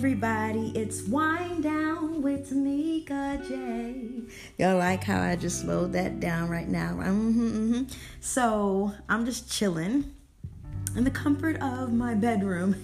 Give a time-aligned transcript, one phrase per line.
[0.00, 0.72] everybody.
[0.74, 4.22] It's Wind Down with Tamika J.
[4.56, 6.92] Y'all like how I just slowed that down right now?
[6.92, 7.82] Mm-hmm, mm-hmm.
[8.18, 10.10] So I'm just chilling
[10.96, 12.76] in the comfort of my bedroom.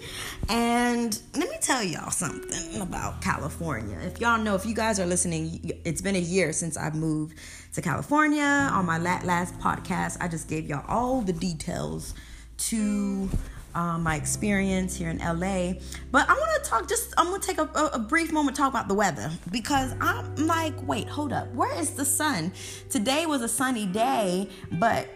[0.48, 3.98] and let me tell y'all something about California.
[4.06, 7.36] If y'all know, if you guys are listening, it's been a year since I've moved
[7.74, 8.70] to California.
[8.72, 12.14] On my last podcast, I just gave y'all all the details
[12.56, 13.28] to
[13.74, 15.74] um, my experience here in LA.
[16.10, 18.56] But I want to talk just, I'm going to take a, a, a, brief moment
[18.56, 21.52] to talk about the weather because I'm like, wait, hold up.
[21.54, 22.52] Where is the sun?
[22.90, 25.08] Today was a sunny day, but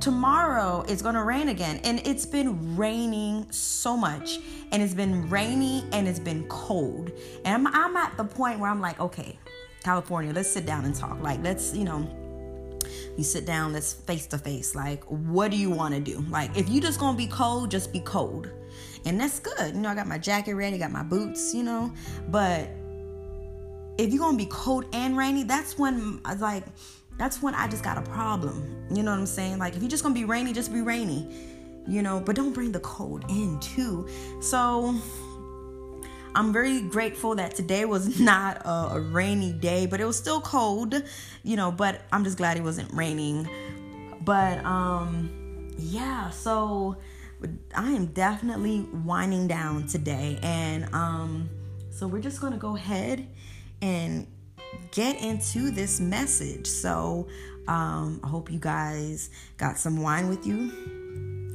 [0.00, 1.80] tomorrow it's going to rain again.
[1.84, 4.40] And it's been raining so much.
[4.72, 7.12] And it's been rainy and it's been cold.
[7.44, 9.38] And I'm, I'm at the point where I'm like, okay,
[9.82, 11.20] California, let's sit down and talk.
[11.20, 12.08] Like, let's, you know,
[13.16, 14.74] you sit down, let's face to face.
[14.74, 16.24] Like, what do you want to do?
[16.30, 18.48] Like, if you just gonna be cold, just be cold.
[19.04, 19.74] And that's good.
[19.74, 21.92] You know, I got my jacket ready, got my boots, you know.
[22.28, 22.68] But
[23.98, 26.64] if you're gonna be cold and rainy, that's when I was like
[27.18, 28.86] that's when I just got a problem.
[28.90, 29.58] You know what I'm saying?
[29.58, 31.28] Like if you're just gonna be rainy, just be rainy.
[31.86, 34.08] You know, but don't bring the cold in too.
[34.40, 34.94] So
[36.34, 40.40] I'm very grateful that today was not a, a, rainy day, but it was still
[40.40, 40.94] cold,
[41.42, 43.48] you know, but I'm just glad it wasn't raining.
[44.24, 46.96] But um yeah, so
[47.74, 51.50] I am definitely winding down today and um
[51.90, 53.26] so we're just going to go ahead
[53.82, 54.26] and
[54.92, 56.66] get into this message.
[56.66, 57.28] So
[57.68, 60.72] um I hope you guys got some wine with you.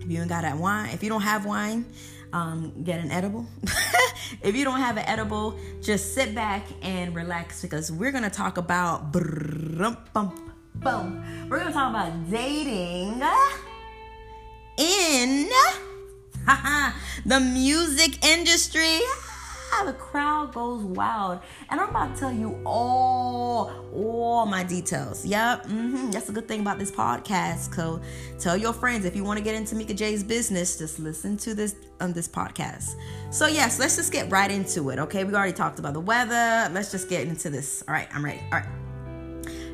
[0.02, 1.86] If you ain't got that wine, if you don't have wine,
[2.34, 3.46] um, get an edible.
[4.42, 8.58] if you don't have an edible, just sit back and relax because we're gonna talk
[8.58, 9.14] about.
[9.14, 9.96] We're
[11.60, 13.22] gonna talk about dating
[14.78, 15.50] in
[17.26, 19.00] the music industry
[19.86, 21.40] the crowd goes wild.
[21.70, 25.26] And I'm about to tell you all, all my details.
[25.26, 26.12] Yep, mm-hmm.
[26.12, 27.74] that's a good thing about this podcast.
[27.74, 28.02] So
[28.40, 31.54] tell your friends if you want to get into Mika J's business, just listen to
[31.54, 32.96] this on um, this podcast.
[33.32, 35.00] So yes, let's just get right into it.
[35.00, 36.70] Okay, we already talked about the weather.
[36.74, 37.84] Let's just get into this.
[37.88, 38.42] All right, I'm ready.
[38.52, 38.68] All right.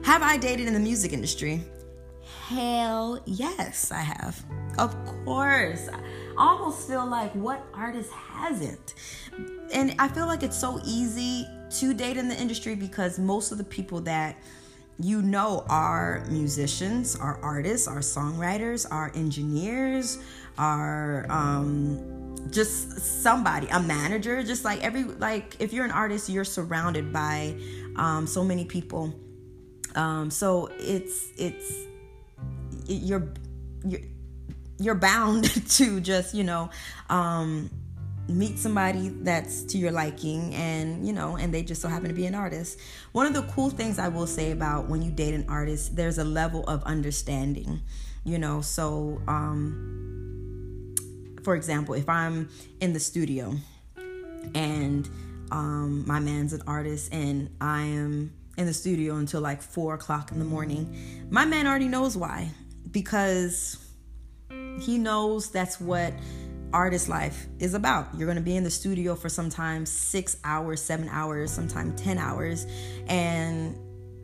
[0.03, 1.63] Have I dated in the music industry?
[2.47, 4.43] Hell yes, I have.
[4.77, 5.89] Of course.
[6.37, 8.95] Almost feel like what artist hasn't?
[9.73, 13.57] and I feel like it's so easy to date in the industry because most of
[13.57, 14.37] the people that
[14.99, 20.19] you know are musicians, are artists, are songwriters, are engineers,
[20.57, 24.43] are um, just somebody, a manager.
[24.43, 27.55] Just like every like, if you're an artist, you're surrounded by
[27.95, 29.13] um, so many people.
[29.95, 31.73] Um, so it's it's
[32.85, 33.33] you're
[33.83, 34.01] you're
[34.83, 36.69] you're bound to just you know
[37.09, 37.69] um
[38.29, 42.13] meet somebody that's to your liking and you know and they just so happen to
[42.13, 42.79] be an artist.
[43.11, 46.17] One of the cool things i will say about when you date an artist there's
[46.17, 47.81] a level of understanding
[48.23, 48.61] you know.
[48.61, 50.03] So um
[51.43, 52.49] for example if i'm
[52.79, 53.53] in the studio
[54.55, 55.09] and
[55.51, 60.31] um my man's an artist and i am in the studio until like four o'clock
[60.31, 62.49] in the morning my man already knows why
[62.91, 63.82] because
[64.79, 66.13] he knows that's what
[66.73, 68.07] artist life is about.
[68.17, 72.17] You're going to be in the studio for sometimes 6 hours, 7 hours, sometimes 10
[72.17, 72.65] hours
[73.07, 73.77] and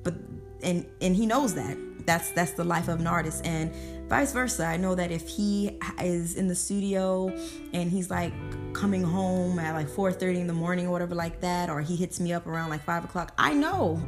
[0.03, 0.15] but
[0.61, 1.77] and and he knows that.
[2.05, 3.71] That's that's the life of an artist and
[4.09, 4.65] vice versa.
[4.65, 7.29] I know that if he is in the studio
[7.73, 8.33] and he's like
[8.73, 12.19] coming home at like 4:30 in the morning or whatever like that, or he hits
[12.19, 14.01] me up around like five o'clock, I know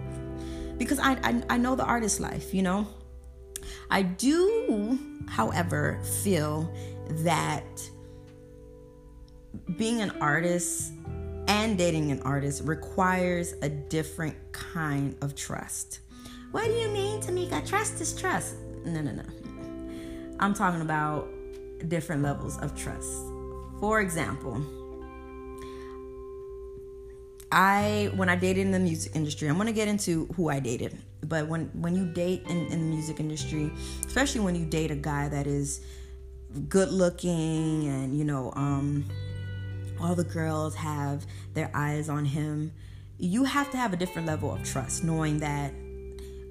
[0.77, 2.87] because I, I I know the artist life, you know.
[3.89, 6.73] I do, however, feel
[7.23, 7.89] that
[9.77, 10.93] being an artist
[11.47, 15.99] and dating an artist requires a different kind of trust.
[16.51, 17.67] What do you mean, Tamika?
[17.67, 18.55] Trust is trust.
[18.85, 19.23] No, no, no.
[20.39, 21.29] I'm talking about
[21.87, 23.11] different levels of trust.
[23.79, 24.63] For example,
[27.51, 30.97] I when I dated in the music industry, I'm gonna get into who I dated.
[31.21, 33.71] But when when you date in, in the music industry,
[34.05, 35.81] especially when you date a guy that is
[36.67, 39.05] good looking and you know um
[40.01, 42.71] all the girls have their eyes on him,
[43.17, 45.73] you have to have a different level of trust, knowing that,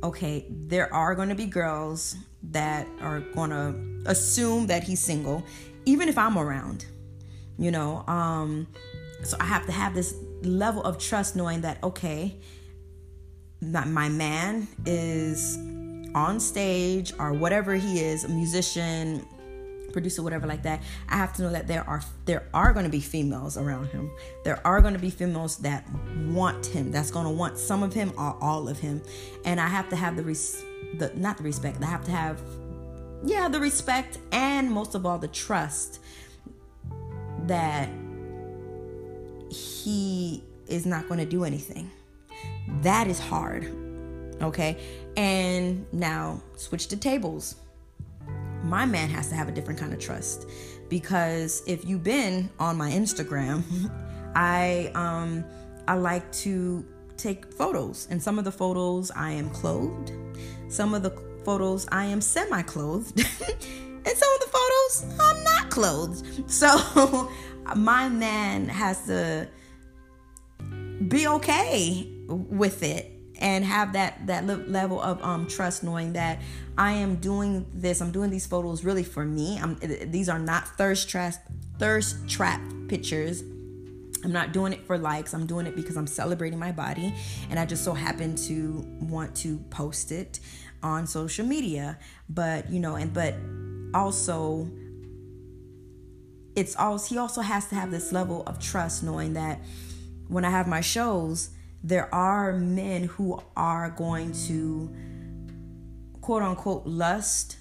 [0.02, 5.44] okay, there are to be girls that are to assume that he's single,
[5.84, 6.86] even if I'm around,
[7.58, 8.04] you know.
[8.06, 8.68] Um,
[9.24, 12.36] so I have to have this level of trust, knowing that, okay,
[13.62, 15.56] that my man is
[16.14, 19.26] on stage or whatever he is, a musician,
[19.90, 22.90] producer whatever like that i have to know that there are there are going to
[22.90, 24.10] be females around him.
[24.44, 25.84] There are going to be females that
[26.28, 29.02] want him that's going to want some of him or all of him.
[29.44, 30.62] And i have to have the res
[30.98, 32.40] the not the respect i have to have
[33.24, 36.00] yeah the respect and most of all the trust
[37.46, 37.88] that
[39.84, 41.90] he is not going to do anything.
[42.82, 43.72] That is hard
[44.42, 44.76] okay?
[45.16, 47.56] And now switch the tables.
[48.62, 50.48] My man has to have a different kind of trust
[50.88, 53.62] because if you've been on my Instagram,
[54.34, 55.44] I um
[55.88, 56.84] I like to
[57.16, 58.06] take photos.
[58.10, 60.12] And some of the photos I am clothed,
[60.68, 61.10] some of the
[61.44, 66.50] photos I am semi-clothed, and some of the photos I'm not clothed.
[66.50, 67.30] So
[67.76, 69.48] my man has to
[71.08, 76.40] be okay with it and have that that level of um, trust knowing that
[76.76, 80.68] I am doing this I'm doing these photos really for me I'm these are not
[80.76, 81.34] thirst trap
[81.78, 83.42] thirst trap pictures
[84.22, 85.32] I'm not doing it for likes.
[85.32, 87.14] I'm doing it because I'm celebrating my body
[87.48, 90.40] and I just so happen to want to post it
[90.82, 91.98] on social media.
[92.28, 93.34] But, you know, and but
[93.94, 94.70] also
[96.56, 99.60] it's also he also has to have this level of trust knowing that
[100.30, 101.50] when I have my shows,
[101.82, 104.94] there are men who are going to
[106.20, 107.56] quote unquote lust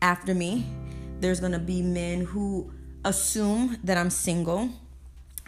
[0.00, 0.64] after me.
[1.20, 2.72] There's going to be men who
[3.04, 4.70] assume that I'm single.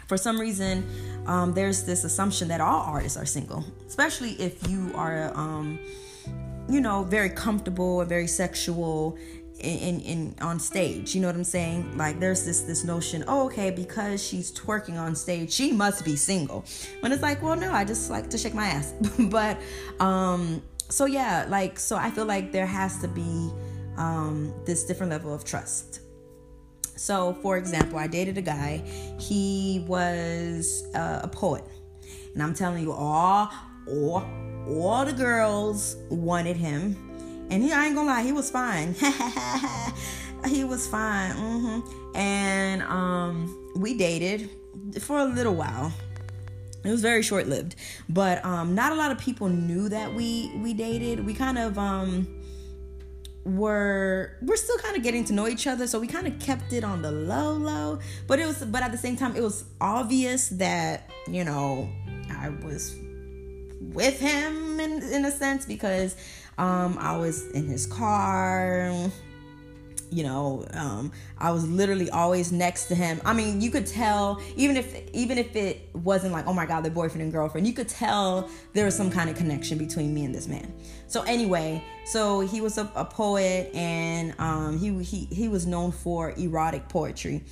[0.07, 0.87] For some reason,
[1.27, 5.79] um, there's this assumption that all artists are single, especially if you are, um,
[6.69, 9.17] you know, very comfortable or very sexual
[9.63, 11.15] in, in on stage.
[11.15, 11.97] You know what I'm saying?
[11.97, 16.17] Like there's this this notion, oh, okay, because she's twerking on stage, she must be
[16.17, 16.65] single.
[17.01, 18.95] When it's like, well, no, I just like to shake my ass.
[19.19, 19.59] but
[20.01, 23.51] um so yeah, like so I feel like there has to be
[23.97, 26.01] um this different level of trust.
[26.97, 28.83] So, for example, I dated a guy.
[29.19, 31.65] He was uh, a poet,
[32.35, 33.51] and I'm telling you, all
[33.89, 34.25] all
[34.69, 37.12] all the girls wanted him
[37.53, 38.95] and he, I ain't gonna lie, he was fine.
[40.47, 41.33] he was fine.
[41.33, 42.17] Mm-hmm.
[42.17, 44.49] And um, we dated
[45.01, 45.93] for a little while.
[46.83, 47.77] It was very short lived,
[48.09, 51.25] but um, not a lot of people knew that we we dated.
[51.25, 52.27] We kind of um,
[53.45, 56.73] were we're still kind of getting to know each other, so we kind of kept
[56.73, 58.01] it on the low low.
[58.27, 61.89] But it was, but at the same time, it was obvious that you know
[62.31, 62.97] I was
[63.81, 66.17] with him in in a sense because
[66.59, 68.93] um, I was in his car.
[70.11, 73.19] You know, um, I was literally always next to him.
[73.25, 76.85] I mean, you could tell even if even if it wasn't like, oh my god,
[76.85, 80.27] they're boyfriend and girlfriend, you could tell there was some kind of connection between me
[80.27, 80.71] and this man.
[81.07, 85.93] So anyway, so he was a, a poet and um, he he he was known
[85.93, 87.43] for erotic poetry.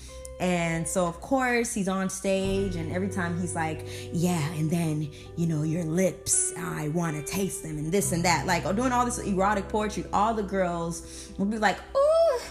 [0.41, 5.11] And so, of course, he's on stage, and every time he's like, Yeah, and then,
[5.37, 8.47] you know, your lips, I want to taste them, and this and that.
[8.47, 12.43] Like, doing all this erotic poetry, all the girls would be like, Oh,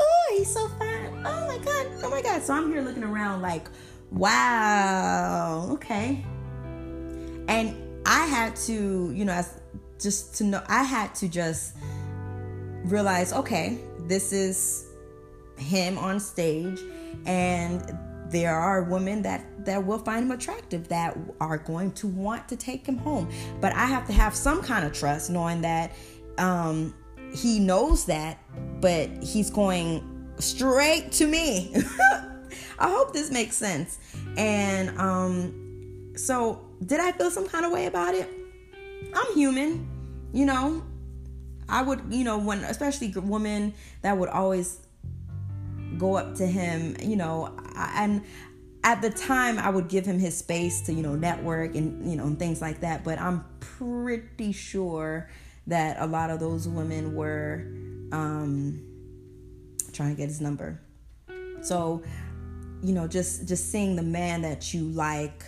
[0.00, 1.22] oh, he's so fine.
[1.26, 2.42] Oh my God, oh my God.
[2.42, 3.68] So I'm here looking around like,
[4.10, 6.24] Wow, okay.
[7.46, 7.76] And
[8.06, 9.42] I had to, you know,
[10.00, 11.76] just to know, I had to just
[12.84, 14.86] realize, okay, this is
[15.56, 16.80] him on stage
[17.26, 17.96] and
[18.34, 22.56] there are women that that will find him attractive that are going to want to
[22.56, 23.30] take him home.
[23.60, 25.92] But i have to have some kind of trust knowing that
[26.38, 26.94] um
[27.32, 28.38] he knows that
[28.80, 30.02] but he's going
[30.38, 31.74] straight to me.
[32.78, 33.98] I hope this makes sense.
[34.36, 38.28] And um so did i feel some kind of way about it?
[39.14, 39.88] I'm human
[40.32, 40.82] you know?
[41.68, 44.80] I would you know when especially women that would always
[45.98, 48.22] go up to him, you know, and
[48.82, 52.16] at the time I would give him his space to, you know, network and, you
[52.16, 53.02] know, and things like that.
[53.02, 55.30] But I'm pretty sure
[55.66, 57.66] that a lot of those women were
[58.12, 58.82] um,
[59.92, 60.80] trying to get his number.
[61.62, 62.02] So,
[62.82, 65.44] you know, just just seeing the man that you like,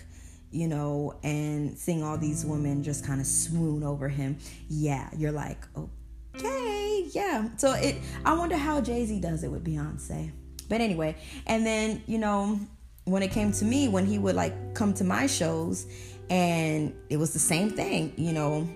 [0.50, 4.38] you know, and seeing all these women just kind of swoon over him.
[4.68, 5.90] Yeah, you're like, oh,
[6.36, 7.48] okay, yeah.
[7.56, 10.32] So it I wonder how Jay-Z does it with Beyonce.
[10.68, 11.16] But anyway,
[11.46, 12.58] and then, you know,
[13.04, 15.86] when it came to me, when he would like come to my shows
[16.28, 18.68] and it was the same thing, you know,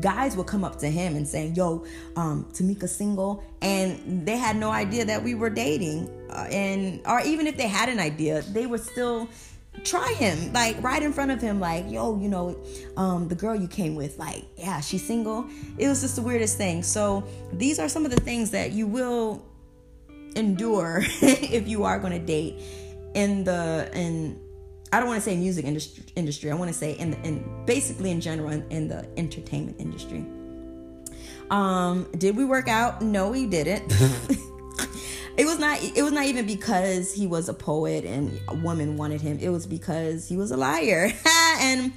[0.00, 1.84] guys would come up to him and say, "Yo,
[2.16, 7.20] um, Tamika single," and they had no idea that we were dating, uh, and or
[7.20, 9.28] even if they had an idea, they were still
[9.84, 12.56] try him like right in front of him like yo you know
[12.96, 15.46] um the girl you came with like yeah she's single
[15.78, 18.86] it was just the weirdest thing so these are some of the things that you
[18.86, 19.44] will
[20.36, 22.60] endure if you are going to date
[23.14, 24.38] in the in
[24.92, 26.04] I don't want to say music industry.
[26.16, 29.80] industry I want to say in the, in basically in general in, in the entertainment
[29.80, 30.26] industry.
[31.50, 33.00] Um, did we work out?
[33.00, 33.90] No, we didn't.
[35.36, 38.96] it was not it was not even because he was a poet and a woman
[38.96, 39.38] wanted him.
[39.40, 41.12] It was because he was a liar.
[41.60, 41.92] And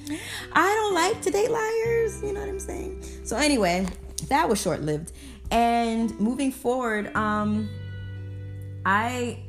[0.54, 3.04] i don't like to date liars you know what i'm saying?
[3.24, 3.88] So anyway
[4.28, 5.12] that was short-lived.
[5.50, 7.70] And moving forward um
[8.86, 9.40] i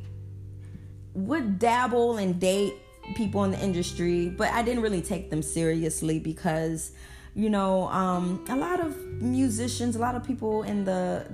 [1.13, 2.73] would dabble and date
[3.15, 6.91] people in the industry but i didn't really take them seriously because
[7.35, 11.25] you know um a lot of musicians a lot of people in the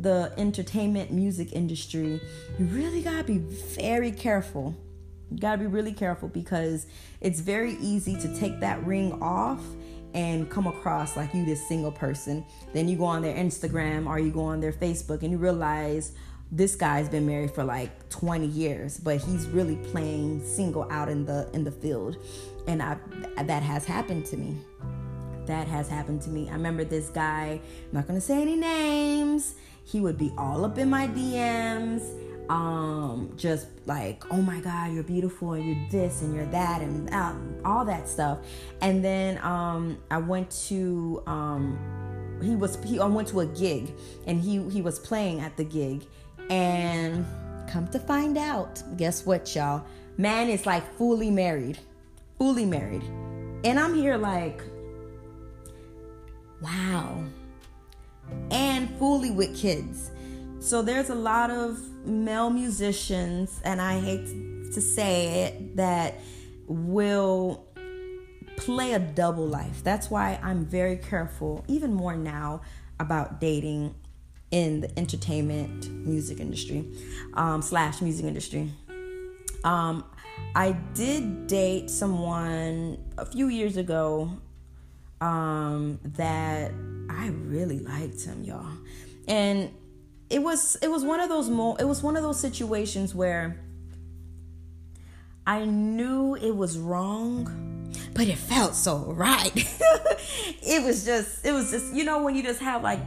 [0.00, 2.20] the entertainment music industry,
[2.58, 4.74] you really gotta be very careful.
[5.30, 6.86] You gotta be really careful because
[7.20, 9.62] it's very easy to take that ring off
[10.14, 12.44] and come across like you this single person.
[12.72, 16.12] Then you go on their Instagram or you go on their Facebook and you realize
[16.50, 21.26] this guy's been married for like 20 years, but he's really playing single out in
[21.26, 22.16] the in the field.
[22.66, 22.96] And I
[23.42, 24.56] that has happened to me.
[25.48, 26.48] That has happened to me.
[26.48, 29.54] I remember this guy, I'm not gonna say any names
[29.90, 32.02] he would be all up in my DMs,
[32.50, 37.08] um, just like, oh my God, you're beautiful and you're this and you're that and
[37.12, 37.32] uh,
[37.64, 38.40] all that stuff.
[38.82, 41.78] And then um, I went to um,
[42.42, 43.94] he was he I went to a gig
[44.26, 46.04] and he he was playing at the gig
[46.50, 47.24] and
[47.66, 49.84] come to find out, guess what, y'all?
[50.18, 51.78] Man is like fully married,
[52.36, 53.04] fully married,
[53.64, 54.62] and I'm here like,
[56.60, 57.24] wow
[58.50, 60.10] and fully with kids.
[60.60, 64.26] So there's a lot of male musicians, and I hate
[64.74, 66.20] to say it, that
[66.66, 67.64] will
[68.56, 69.82] play a double life.
[69.84, 72.62] That's why I'm very careful, even more now,
[72.98, 73.94] about dating
[74.50, 76.84] in the entertainment music industry
[77.34, 78.70] um, slash music industry.
[79.62, 80.04] Um,
[80.54, 84.30] I did date someone a few years ago
[85.20, 86.72] um, that
[87.10, 88.72] I really liked him, y'all.
[89.26, 89.70] And
[90.30, 93.58] it was it was one of those mo- it was one of those situations where
[95.46, 99.52] I knew it was wrong, but it felt so right.
[100.62, 103.00] it was just it was just you know when you just have like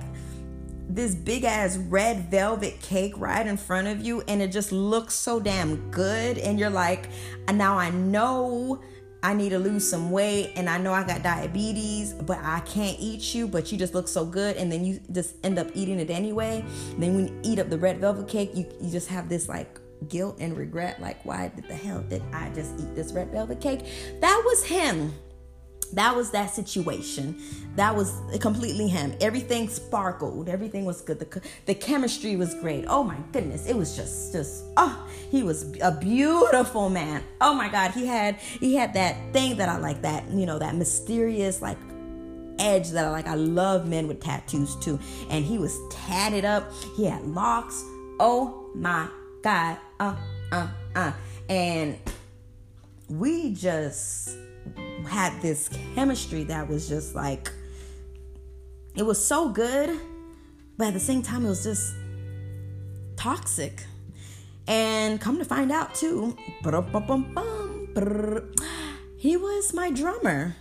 [0.90, 5.14] this big ass red velvet cake right in front of you and it just looks
[5.14, 7.08] so damn good and you're like
[7.54, 8.82] now I know
[9.24, 12.98] I need to lose some weight and I know I got diabetes, but I can't
[13.00, 14.58] eat you, but you just look so good.
[14.58, 16.66] And then you just end up eating it anyway.
[16.92, 19.48] And then when you eat up the red velvet cake, you, you just have this
[19.48, 23.32] like guilt and regret like, why did the hell did I just eat this red
[23.32, 23.86] velvet cake?
[24.22, 25.14] That was him
[25.94, 27.38] that was that situation.
[27.76, 29.14] That was completely him.
[29.22, 30.50] Everything sparkled.
[30.50, 31.20] Everything was good.
[31.20, 32.86] The, the chemistry was great.
[32.88, 33.66] Oh my goodness.
[33.68, 37.24] It was just just oh he was a beautiful man.
[37.40, 37.92] Oh my god.
[37.92, 41.78] He had he had that thing that i like that you know that mysterious like
[42.60, 43.28] edge that i like.
[43.28, 45.00] I love men with tattoos too.
[45.30, 46.72] And he was tatted up.
[46.96, 47.84] He had locks.
[48.20, 49.08] Oh my
[49.44, 49.78] god.
[50.00, 50.16] Uh
[50.52, 51.12] uh uh.
[51.50, 51.98] And
[53.10, 54.38] we just
[55.06, 57.52] had this chemistry that was just like
[58.96, 60.00] it was so good,
[60.78, 61.94] but at the same time it was just
[63.16, 63.84] toxic.
[64.68, 66.36] And come to find out too,
[69.18, 70.56] he was my drummer.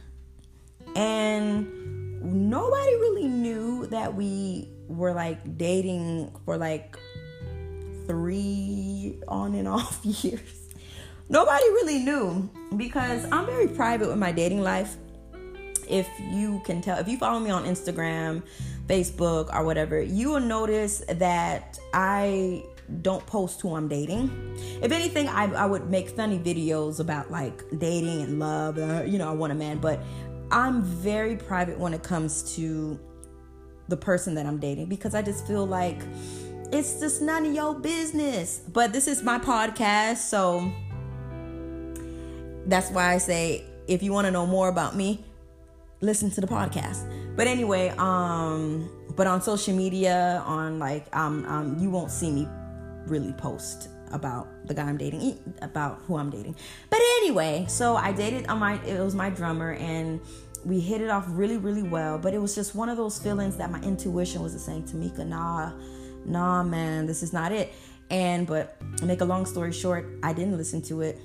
[0.96, 6.98] And nobody really knew that we were like dating for like
[8.06, 10.59] three on and off years
[11.30, 14.96] nobody really knew because I'm very private with my dating life.
[15.88, 18.42] If you can tell, if you follow me on Instagram,
[18.86, 22.64] Facebook, or whatever, you will notice that I
[23.02, 24.30] don't post who I'm dating.
[24.82, 28.78] If anything, I, I would make funny videos about like dating and love.
[28.78, 30.00] Uh, you know, I want a man, but
[30.50, 32.98] I'm very private when it comes to
[33.88, 36.00] the person that I'm dating because I just feel like
[36.72, 38.60] it's just none of your business.
[38.72, 40.72] But this is my podcast, so
[42.70, 45.24] that's why I say if you want to know more about me,
[46.00, 47.36] listen to the podcast.
[47.36, 52.48] But anyway, um, but on social media, on like um, um, you won't see me
[53.06, 56.56] really post about the guy I'm dating, about who I'm dating.
[56.88, 60.20] But anyway, so I dated on my it was my drummer and
[60.64, 62.18] we hit it off really, really well.
[62.18, 65.72] But it was just one of those feelings that my intuition was saying, Tamika, nah,
[66.24, 67.72] nah, man, this is not it.
[68.10, 71.20] And but make a long story short, I didn't listen to it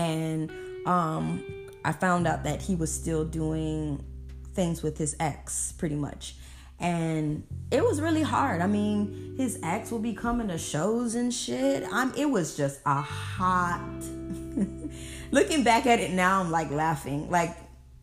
[0.00, 0.50] and
[0.86, 1.44] um,
[1.84, 4.02] I found out that he was still doing
[4.54, 6.34] things with his ex, pretty much.
[6.80, 8.62] and it was really hard.
[8.62, 11.84] I mean, his ex would be coming to shows and shit.
[11.92, 13.80] I'm it was just a hot
[15.30, 17.30] looking back at it now, I'm like laughing.
[17.30, 17.54] Like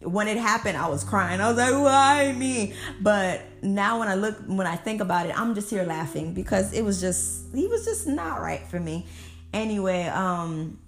[0.02, 1.42] when it happened, I was crying.
[1.42, 2.74] I was like, why me?
[3.02, 6.72] But now when I look when I think about it, I'm just here laughing because
[6.74, 9.08] it was just he was just not right for me.
[9.54, 10.80] Anyway, um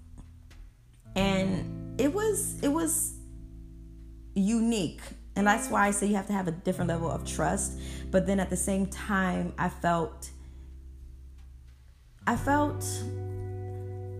[1.16, 3.14] and it was it was
[4.34, 5.02] unique
[5.36, 7.78] and that's why I say you have to have a different level of trust.
[8.10, 10.28] But then at the same time, I felt
[12.26, 12.80] I felt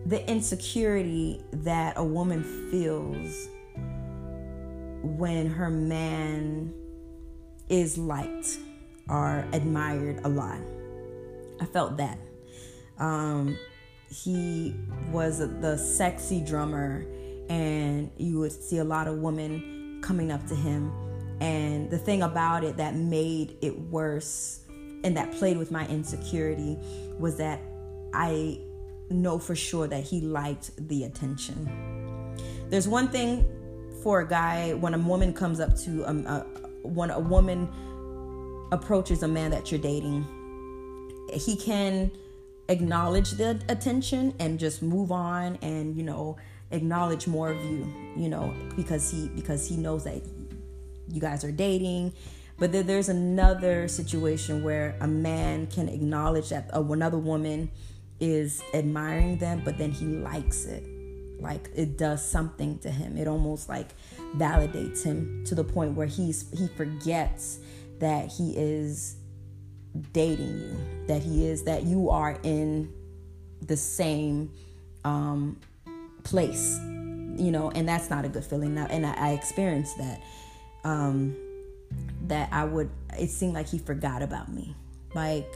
[0.05, 3.47] the insecurity that a woman feels
[5.03, 6.73] when her man
[7.69, 8.57] is liked
[9.07, 10.59] or admired a lot.
[11.59, 12.17] I felt that.
[12.97, 13.57] Um,
[14.11, 14.75] he
[15.11, 17.05] was the sexy drummer,
[17.49, 20.91] and you would see a lot of women coming up to him.
[21.39, 24.59] And the thing about it that made it worse
[25.03, 26.77] and that played with my insecurity
[27.17, 27.59] was that
[28.13, 28.59] I
[29.09, 32.35] know for sure that he liked the attention.
[32.69, 33.47] There's one thing
[34.03, 36.45] for a guy when a woman comes up to a, a
[36.83, 37.69] when a woman
[38.71, 40.25] approaches a man that you're dating,
[41.33, 42.11] he can
[42.69, 46.37] acknowledge the attention and just move on and you know
[46.71, 50.21] acknowledge more of you you know because he because he knows that
[51.09, 52.13] you guys are dating
[52.61, 57.71] but then there's another situation where a man can acknowledge that another woman
[58.19, 60.83] is admiring them, but then he likes it.
[61.39, 63.17] Like it does something to him.
[63.17, 63.95] It almost like
[64.35, 67.57] validates him to the point where he's he forgets
[67.97, 69.15] that he is
[70.13, 72.91] dating you, that he is that you are in
[73.61, 74.51] the same
[75.03, 75.57] um,
[76.23, 78.75] place, you know, and that's not a good feeling.
[78.75, 80.21] Now, and I, I experienced that.
[80.83, 81.35] Um,
[82.27, 82.89] that I would.
[83.19, 84.75] It seemed like he forgot about me,
[85.13, 85.53] like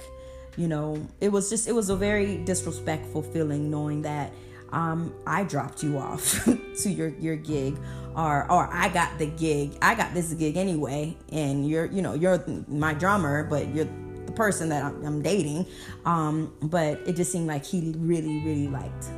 [0.57, 4.31] you know it was just it was a very disrespectful feeling knowing that
[4.71, 6.43] um, I dropped you off
[6.83, 7.77] to your your gig,
[8.15, 9.77] or or I got the gig.
[9.81, 13.89] I got this gig anyway, and you're you know you're my drummer, but you're
[14.36, 15.65] person that I'm, I'm dating.
[16.06, 19.10] Um, but it just seemed like he really really liked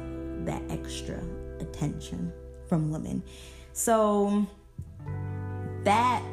[0.45, 1.21] that extra
[1.59, 2.31] attention
[2.67, 3.23] from women.
[3.73, 4.45] So
[5.83, 6.23] that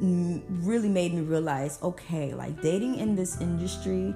[0.00, 4.14] really made me realize okay, like dating in this industry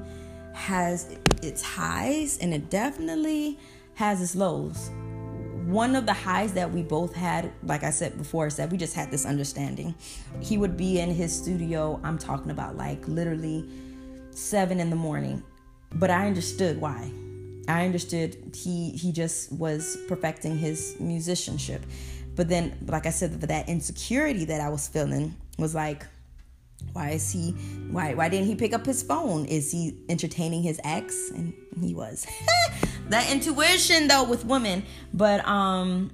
[0.55, 3.59] has its highs and it definitely
[3.95, 4.91] has its lows.
[5.71, 8.77] One of the highs that we both had, like I said before, is that we
[8.77, 9.95] just had this understanding.
[10.41, 13.69] He would be in his studio, I'm talking about like literally
[14.33, 15.45] seven in the morning,
[15.95, 17.13] but I understood why.
[17.69, 21.87] I understood he he just was perfecting his musicianship.
[22.35, 26.05] But then, like I said, that insecurity that I was feeling was like,
[26.95, 27.53] why is he
[27.93, 31.95] why why didn't he pick up his phone is he entertaining his ex and he
[31.95, 32.27] was
[33.11, 36.11] that intuition though with women but um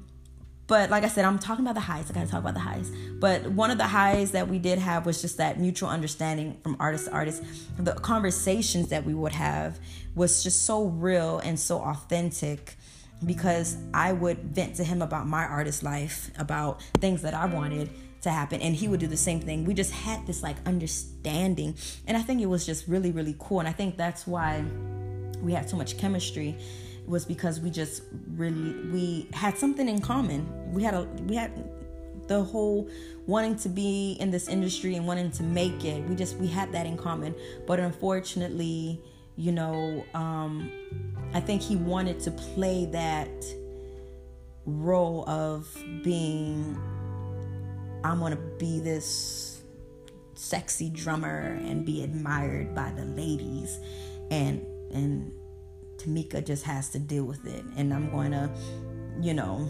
[0.67, 2.11] but like i said i'm talking about the highs.
[2.11, 2.91] I gotta talk about the highs.
[3.19, 6.77] But one of the highs that we did have was just that mutual understanding from
[6.81, 7.43] artist to artist.
[7.79, 9.79] The conversations that we would have
[10.15, 12.77] was just so real and so authentic
[13.25, 17.89] because i would vent to him about my artist life about things that i wanted
[18.21, 19.65] to happen and he would do the same thing.
[19.65, 23.61] We just had this like understanding and i think it was just really really cool
[23.61, 24.65] and i think that's why
[25.41, 26.59] we had so much chemistry
[27.07, 28.03] was because we just
[28.35, 30.73] really we had something in common.
[30.73, 31.53] We had a we had
[32.29, 32.89] the whole
[33.27, 36.05] wanting to be in this industry and wanting to make it.
[36.09, 37.35] We just we had that in common.
[37.67, 39.01] But unfortunately
[39.39, 40.73] you know um
[41.35, 43.29] i think he wanted to play that
[44.65, 45.69] role of
[46.03, 46.75] being
[48.07, 49.63] I'm gonna be this
[50.35, 53.81] sexy drummer and be admired by the ladies.
[54.31, 55.33] And and
[55.99, 58.51] Tamika just has to deal with it and I'm going to
[59.21, 59.67] you know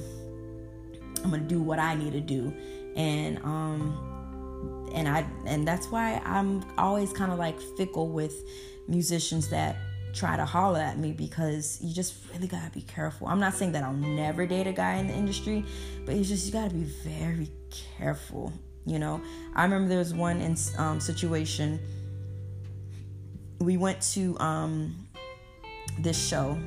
[1.23, 2.53] I'm going to do what I need to do
[2.97, 8.35] and um and I and that's why I'm always kind of like fickle with
[8.89, 9.77] musicians that
[10.17, 13.29] try to holler at me because you just really gotta be careful.
[13.29, 15.65] I'm not saying that I'll never date a guy in the industry,
[16.05, 17.51] but it's just you gotta be very
[17.99, 18.53] careful.
[18.87, 19.21] You know,
[19.55, 21.81] I remember there was one in, um, situation.
[23.59, 25.06] We went to um,
[25.99, 26.59] this show,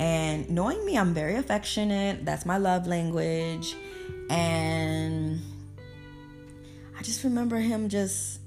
[0.00, 2.24] and knowing me, I'm very affectionate.
[2.24, 3.74] That's my love language,
[4.30, 5.40] and
[6.98, 8.40] I just remember him just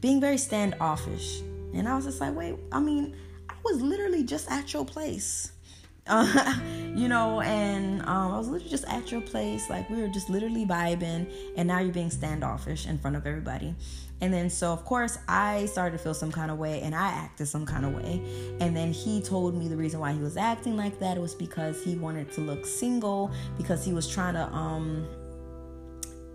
[0.00, 1.40] being very standoffish.
[1.74, 3.16] And I was just like, wait, I mean,
[3.48, 5.52] I was literally just at your place.
[6.04, 6.58] Uh,
[6.94, 10.28] you know, and um, I was literally just at your place, like we were just
[10.28, 13.74] literally vibing, and now you're being standoffish in front of everybody.
[14.20, 17.08] And then, so of course, I started to feel some kind of way and I
[17.08, 18.22] acted some kind of way.
[18.60, 21.82] And then he told me the reason why he was acting like that was because
[21.82, 25.08] he wanted to look single, because he was trying to, um,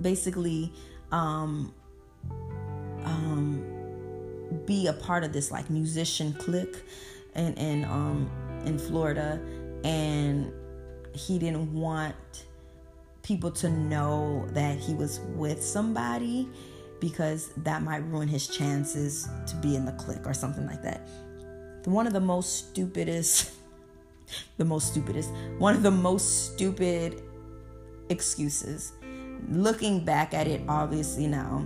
[0.02, 0.74] basically,
[1.14, 1.74] um,
[3.06, 3.64] um,
[4.66, 6.84] be a part of this like musician clique
[7.36, 8.30] in, in, um,
[8.66, 9.40] in Florida.
[9.84, 10.52] And
[11.14, 12.16] he didn't want
[13.24, 16.48] people to know that he was with somebody
[17.00, 21.08] because that might ruin his chances to be in the clique or something like that.
[21.86, 23.52] One of the most stupidest,
[24.58, 27.22] the most stupidest, one of the most stupid
[28.10, 28.94] excuses.
[29.50, 31.66] Looking back at it, obviously now,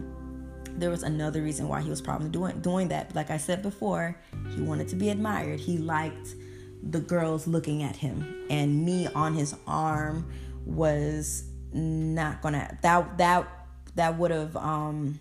[0.77, 3.15] there was another reason why he was probably doing doing that.
[3.15, 4.15] Like I said before,
[4.55, 5.59] he wanted to be admired.
[5.59, 6.35] He liked
[6.83, 10.31] the girls looking at him, and me on his arm
[10.65, 13.47] was not gonna that that
[13.95, 15.19] that would have um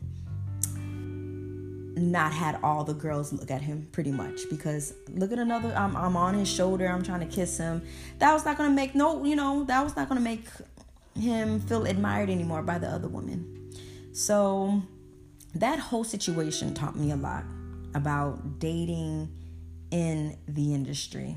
[1.96, 5.94] not had all the girls look at him pretty much because look at another I'm,
[5.96, 7.82] I'm on his shoulder i'm trying to kiss him.
[8.18, 10.44] That was not gonna make no you know that was not gonna make
[11.18, 13.72] him feel admired anymore by the other women
[14.12, 14.82] so
[15.54, 17.44] that whole situation taught me a lot
[17.94, 19.28] about dating
[19.90, 21.36] in the industry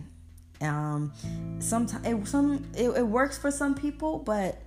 [0.63, 1.11] um
[1.59, 4.61] sometimes it, some it, it works for some people but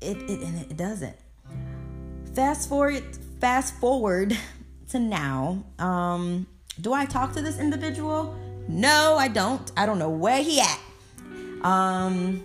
[0.00, 1.16] it, it and it doesn't.
[2.34, 3.02] Fast forward
[3.40, 4.36] fast forward
[4.90, 6.46] to now um
[6.80, 8.36] do i talk to this individual?
[8.68, 9.70] No i don't.
[9.76, 10.80] I don't know where he at.
[11.62, 12.42] Um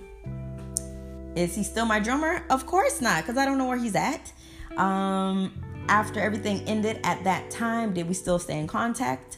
[1.35, 2.43] is he still my drummer?
[2.49, 4.31] Of course not because i don't know where he's at.
[4.77, 5.51] Um
[5.87, 9.37] after everything ended at that time did we still stay in contact?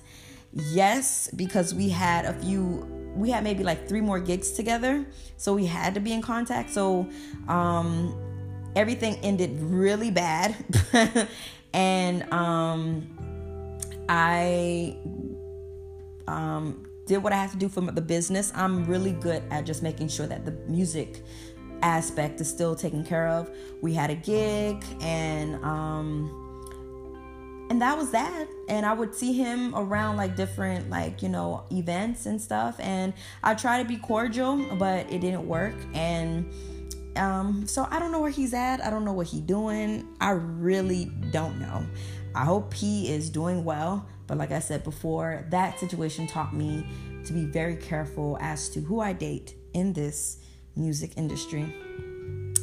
[0.53, 5.05] Yes because we had a few we had maybe like three more gigs together
[5.41, 6.69] so we had to be in contact.
[6.69, 7.09] So
[7.47, 8.15] um
[8.75, 10.55] everything ended really bad.
[11.73, 13.07] And um
[14.09, 14.97] i
[16.27, 18.51] um did what i had to do for the business.
[18.53, 21.23] I'm really good at just making sure that the music
[21.81, 23.49] aspect is still taken care of.
[23.81, 26.40] We had a gig and um
[27.71, 31.63] and that was that and i would see him around like different like you know
[31.71, 36.51] events and stuff and i try to be cordial but it didn't work and
[37.17, 38.81] um, so I don't know where he's at.
[38.81, 40.07] I don't know what he's doing.
[40.21, 41.85] I really don't know.
[42.33, 44.07] I hope he is doing well.
[44.27, 46.85] But like I said before, that situation taught me
[47.25, 50.37] to be very careful as to who I date in this
[50.77, 51.75] music industry.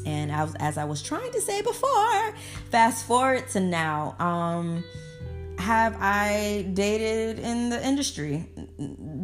[0.07, 2.35] And as, as I was trying to say before,
[2.71, 4.17] fast forward to now.
[4.19, 4.85] Um,
[5.59, 8.47] have I dated in the industry?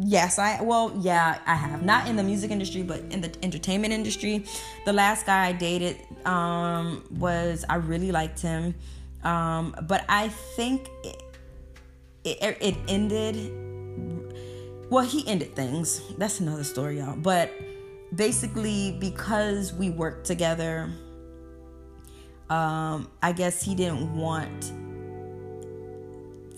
[0.01, 1.83] Yes, I well, yeah, I have.
[1.83, 4.45] Not in the music industry, but in the entertainment industry.
[4.85, 8.75] The last guy I dated um, was I really liked him,
[9.23, 11.23] um, but I think it,
[12.25, 13.51] it, it ended.
[14.89, 16.01] Well, he ended things.
[16.17, 17.15] That's another story, y'all.
[17.15, 17.51] But
[18.15, 20.89] basically, because we worked together,
[22.49, 24.71] um, I guess he didn't want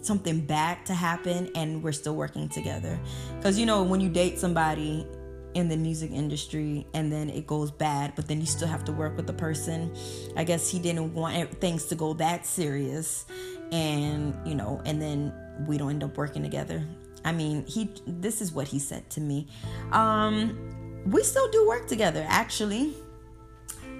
[0.02, 3.00] something bad to happen and we're still working together.
[3.38, 5.06] Because, you know, when you date somebody
[5.54, 8.92] in the music industry and then it goes bad, but then you still have to
[8.92, 9.94] work with the person,
[10.36, 13.26] I guess he didn't want things to go that serious.
[13.72, 15.34] And, you know, and then
[15.68, 16.86] we don't end up working together.
[17.26, 19.48] I mean, he this is what he said to me.
[19.92, 20.77] Um,
[21.08, 22.94] we still do work together, actually.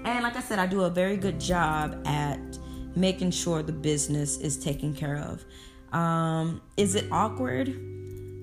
[0.04, 2.40] And like I said, I do a very good job at
[2.96, 5.46] making sure the business is taken care of.
[5.98, 7.74] Um, is it awkward?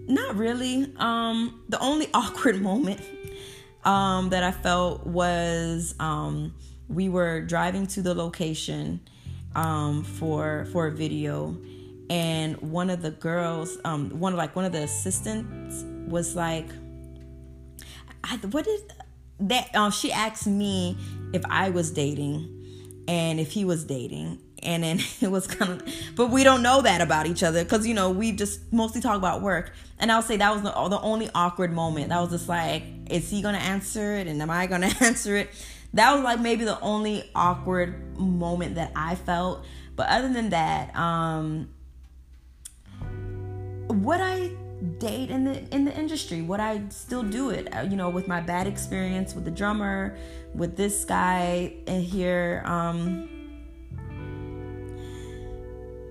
[0.08, 0.92] Not really.
[0.96, 3.00] Um, the only awkward moment
[3.84, 6.54] um, that I felt was um,
[6.88, 9.00] we were driving to the location
[9.54, 11.56] um, for for a video,
[12.10, 16.66] and one of the girls, um, one of like one of the assistants, was like,
[18.24, 18.82] I, "What is
[19.40, 20.96] that?" Um, she asked me
[21.32, 22.50] if I was dating
[23.06, 26.82] and if he was dating, and then it was kind of but we don't know
[26.82, 29.72] that about each other because you know we just mostly talk about work.
[29.98, 32.08] And i'll say that was the, the only awkward moment.
[32.08, 35.50] That was just like is he gonna answer it and am i gonna answer it?
[35.92, 39.64] That was like maybe the only awkward moment that i felt.
[39.96, 41.68] But other than that um
[43.88, 44.50] would i
[44.98, 48.28] date in the in the industry would i still do it uh, you know with
[48.28, 50.16] my bad experience with the drummer
[50.54, 53.28] with this guy in here um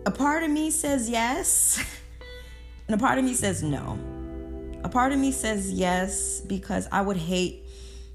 [0.06, 1.82] a part of me says yes,
[2.88, 3.98] and a part of me says no.
[4.84, 7.70] A part of me says yes because I would hate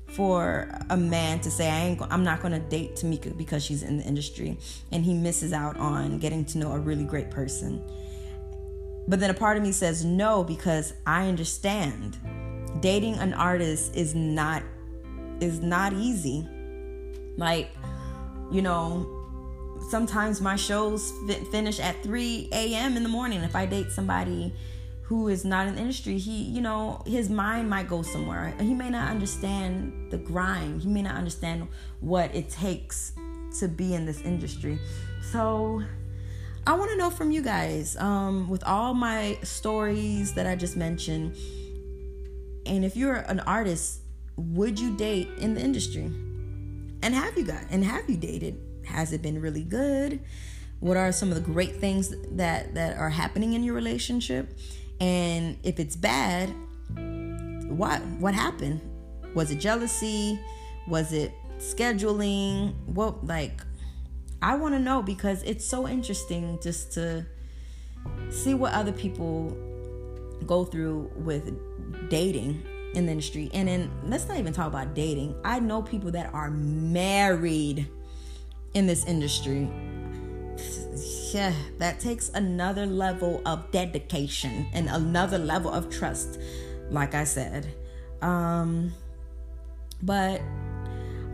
[0.09, 3.83] for a man to say I ain't I'm not going to date Tamika because she's
[3.83, 4.59] in the industry
[4.93, 7.83] and he misses out on getting to know a really great person.
[9.09, 12.19] But then a part of me says no because I understand
[12.81, 14.63] dating an artist is not
[15.41, 16.47] is not easy.
[17.37, 17.71] Like,
[18.51, 19.09] you know,
[19.89, 21.13] sometimes my shows
[21.51, 22.97] finish at 3 a.m.
[22.97, 23.41] in the morning.
[23.41, 24.53] If I date somebody
[25.03, 28.55] who is not in the industry, he, you know, his mind might go somewhere.
[28.61, 30.83] He may not understand the grind.
[30.83, 31.69] He may not understand
[32.01, 33.13] what it takes
[33.61, 34.79] to be in this industry.
[35.33, 35.83] So,
[36.69, 40.77] I want to know from you guys, um, with all my stories that I just
[40.77, 41.35] mentioned,
[42.67, 44.03] and if you're an artist,
[44.37, 46.13] would you date in the industry?
[47.03, 48.61] And have you got and have you dated?
[48.85, 50.21] Has it been really good?
[50.81, 54.55] What are some of the great things that that are happening in your relationship?
[55.01, 56.51] And if it's bad,
[57.71, 58.83] what what happened?
[59.35, 60.39] Was it jealousy?
[60.87, 62.75] Was it scheduling?
[62.85, 63.63] What like
[64.41, 67.27] I want to know because it's so interesting just to
[68.31, 69.57] see what other people
[70.47, 71.53] go through with
[72.09, 72.63] dating
[72.95, 73.51] in the industry.
[73.53, 75.35] And then let's not even talk about dating.
[75.45, 77.89] I know people that are married
[78.75, 79.69] in this industry
[81.33, 86.39] yeah, that takes another level of dedication and another level of trust,
[86.91, 87.67] like I said.
[88.23, 88.93] Um,
[90.03, 90.41] but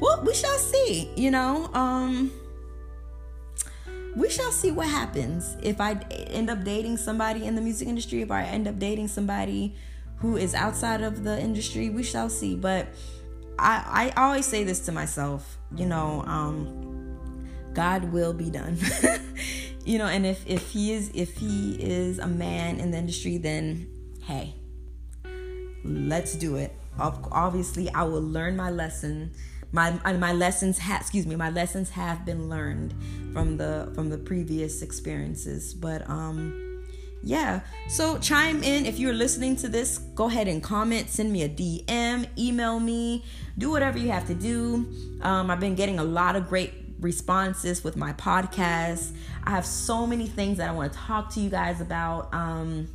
[0.01, 1.71] well, we shall see, you know.
[1.73, 2.33] Um,
[4.17, 8.23] we shall see what happens if I end up dating somebody in the music industry,
[8.23, 9.75] if I end up dating somebody
[10.17, 12.55] who is outside of the industry, we shall see.
[12.55, 12.89] But
[13.59, 17.19] I, I always say this to myself, you know, um,
[17.75, 18.79] God will be done.
[19.85, 23.37] you know and if if he is if he is a man in the industry
[23.37, 23.87] then
[24.23, 24.55] hey
[25.85, 29.31] let's do it obviously i will learn my lesson
[29.75, 32.95] my my lessons have excuse me my lessons have been learned
[33.33, 36.87] from the from the previous experiences but um
[37.23, 41.43] yeah so chime in if you're listening to this go ahead and comment send me
[41.43, 43.25] a dm email me
[43.59, 44.87] do whatever you have to do
[45.23, 49.13] um, i've been getting a lot of great responses with my podcast.
[49.45, 52.33] I have so many things that I want to talk to you guys about.
[52.35, 52.89] Um,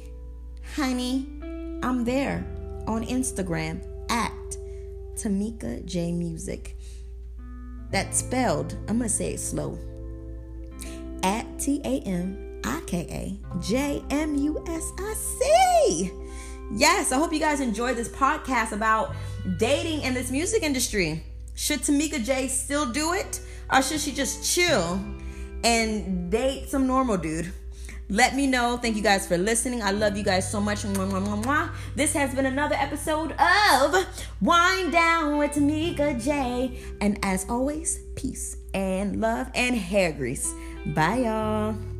[0.76, 1.28] honey,
[1.84, 2.44] I'm there
[2.88, 4.34] on Instagram at
[5.16, 6.76] Tamika J Music.
[7.92, 9.78] That's spelled, I'm gonna say it slow.
[11.22, 16.12] At T A M I K A J M U S I C.
[16.74, 19.14] Yes, I hope you guys enjoyed this podcast about
[19.58, 21.24] dating in this music industry.
[21.54, 23.40] Should Tamika J still do it?
[23.72, 25.00] Or should she just chill
[25.64, 27.52] and date some normal dude?
[28.10, 28.78] Let me know.
[28.78, 29.82] Thank you guys for listening.
[29.82, 30.84] I love you guys so much.
[31.96, 34.06] This has been another episode of
[34.42, 36.80] Wind Down with Tamika J.
[37.02, 40.54] And as always, peace and love and hair grease.
[40.88, 41.95] Bye, y'all.